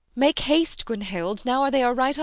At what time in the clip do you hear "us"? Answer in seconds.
2.09-2.19